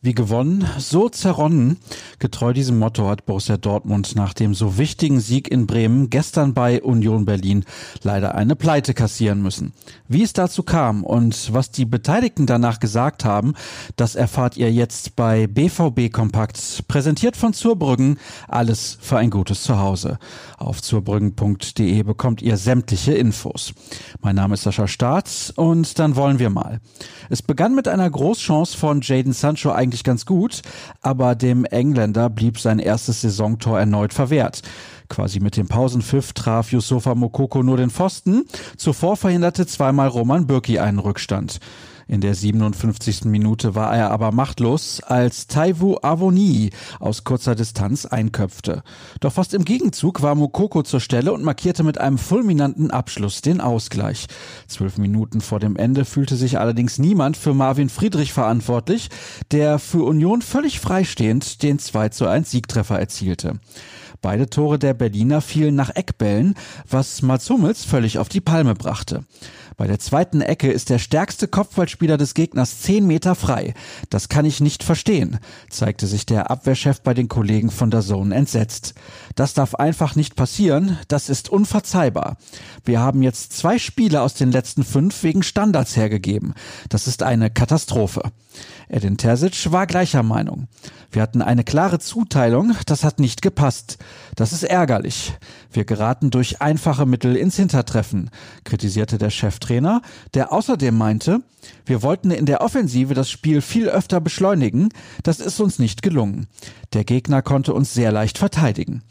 [0.00, 1.76] Wie gewonnen, so zerronnen.
[2.20, 6.80] Getreu diesem Motto hat Borussia Dortmund nach dem so wichtigen Sieg in Bremen gestern bei
[6.80, 7.64] Union Berlin
[8.04, 9.72] leider eine Pleite kassieren müssen.
[10.06, 13.54] Wie es dazu kam und was die Beteiligten danach gesagt haben,
[13.96, 18.20] das erfahrt ihr jetzt bei BVB Kompakt, präsentiert von Zurbrüggen.
[18.46, 20.20] Alles für ein gutes Zuhause.
[20.58, 23.74] Auf zurbrüggen.de bekommt ihr sämtliche Infos.
[24.20, 26.78] Mein Name ist Sascha Staats und dann wollen wir mal.
[27.30, 30.60] Es begann mit einer Großchance von Jaden Sancho eigentlich ganz gut,
[31.00, 34.60] aber dem Engländer blieb sein erstes Saisontor erneut verwehrt.
[35.08, 38.44] Quasi mit dem Pausenpfiff traf Yusufa Mokoko nur den Pfosten.
[38.76, 41.58] Zuvor verhinderte zweimal Roman Bürki einen Rückstand.
[42.10, 43.26] In der 57.
[43.26, 48.82] Minute war er aber machtlos, als Taivu Avoni aus kurzer Distanz einköpfte.
[49.20, 53.60] Doch fast im Gegenzug war Mokoko zur Stelle und markierte mit einem fulminanten Abschluss den
[53.60, 54.26] Ausgleich.
[54.68, 59.10] Zwölf Minuten vor dem Ende fühlte sich allerdings niemand für Marvin Friedrich verantwortlich,
[59.50, 63.60] der für Union völlig freistehend den 2 zu 1 Siegtreffer erzielte.
[64.22, 66.54] Beide Tore der Berliner fielen nach Eckbällen,
[66.88, 69.24] was Mats Hummels völlig auf die Palme brachte.
[69.78, 73.74] Bei der zweiten Ecke ist der stärkste Kopfballspieler des Gegners zehn Meter frei.
[74.10, 75.38] Das kann ich nicht verstehen,
[75.70, 78.94] zeigte sich der Abwehrchef bei den Kollegen von der Zone entsetzt.
[79.36, 82.38] Das darf einfach nicht passieren, das ist unverzeihbar.
[82.84, 86.54] Wir haben jetzt zwei Spiele aus den letzten fünf wegen Standards hergegeben.
[86.88, 88.22] Das ist eine Katastrophe.
[88.88, 90.66] Edin Terzic war gleicher Meinung.
[91.10, 93.96] Wir hatten eine klare Zuteilung, das hat nicht gepasst.
[94.36, 95.32] Das ist ärgerlich.
[95.72, 98.30] Wir geraten durch einfache Mittel ins Hintertreffen,
[98.64, 100.02] kritisierte der Cheftrainer,
[100.34, 101.40] der außerdem meinte,
[101.86, 104.90] wir wollten in der Offensive das Spiel viel öfter beschleunigen,
[105.22, 106.46] das ist uns nicht gelungen.
[106.92, 109.02] Der Gegner konnte uns sehr leicht verteidigen.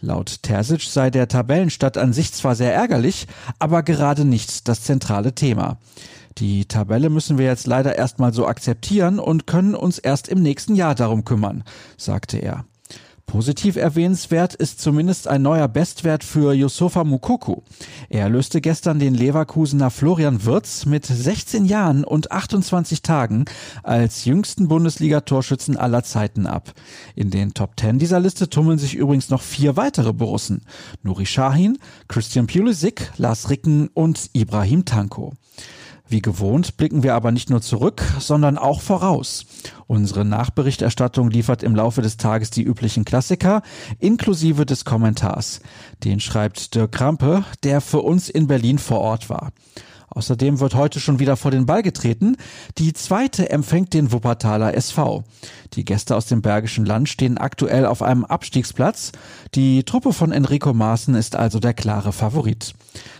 [0.00, 3.28] Laut Terzic sei der Tabellenstadt an sich zwar sehr ärgerlich,
[3.60, 5.78] aber gerade nicht das zentrale Thema.
[6.38, 10.74] Die Tabelle müssen wir jetzt leider erstmal so akzeptieren und können uns erst im nächsten
[10.74, 11.64] Jahr darum kümmern,
[11.96, 12.64] sagte er.
[13.32, 17.62] Positiv erwähnenswert ist zumindest ein neuer Bestwert für Yusufa Mukoku.
[18.10, 23.46] Er löste gestern den Leverkusener Florian Wirz mit 16 Jahren und 28 Tagen
[23.82, 26.74] als jüngsten Bundesliga-Torschützen aller Zeiten ab.
[27.14, 30.66] In den Top 10 dieser Liste tummeln sich übrigens noch vier weitere Borussen.
[31.02, 35.32] Nuri Shahin, Christian Pulisic, Lars Ricken und Ibrahim Tanko.
[36.12, 39.46] Wie gewohnt blicken wir aber nicht nur zurück, sondern auch voraus.
[39.86, 43.62] Unsere Nachberichterstattung liefert im Laufe des Tages die üblichen Klassiker,
[43.98, 45.62] inklusive des Kommentars.
[46.04, 49.52] Den schreibt Dirk Krampe, der für uns in Berlin vor Ort war.
[50.14, 52.36] Außerdem wird heute schon wieder vor den Ball getreten.
[52.78, 55.24] Die zweite empfängt den Wuppertaler SV.
[55.74, 59.12] Die Gäste aus dem Bergischen Land stehen aktuell auf einem Abstiegsplatz.
[59.54, 62.74] Die Truppe von Enrico Maaßen ist also der klare Favorit.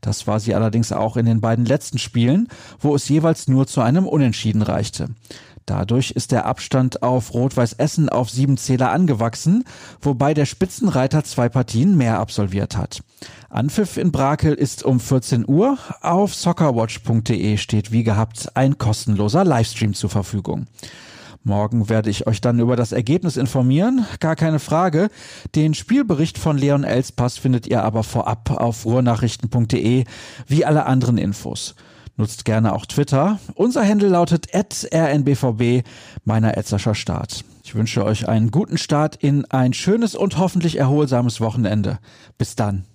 [0.00, 2.48] Das war sie allerdings auch in den beiden letzten Spielen,
[2.78, 5.08] wo es jeweils nur zu einem Unentschieden reichte.
[5.66, 9.64] Dadurch ist der Abstand auf Rot-Weiß Essen auf sieben Zähler angewachsen,
[10.00, 13.02] wobei der Spitzenreiter zwei Partien mehr absolviert hat.
[13.50, 15.76] Anpfiff in Brakel ist um 14 Uhr.
[16.02, 20.66] Auf soccerwatch.de steht wie gehabt ein kostenloser Livestream zur Verfügung.
[21.42, 25.10] Morgen werde ich euch dann über das Ergebnis informieren, gar keine Frage.
[25.54, 30.04] Den Spielbericht von Leon Elspass findet ihr aber vorab auf ruhrnachrichten.de,
[30.48, 31.76] wie alle anderen Infos.
[32.16, 33.38] Nutzt gerne auch Twitter.
[33.54, 35.82] Unser Handle lautet rnbvb,
[36.24, 37.44] meiner Etzerscher Start.
[37.62, 41.98] Ich wünsche euch einen guten Start in ein schönes und hoffentlich erholsames Wochenende.
[42.38, 42.86] Bis dann.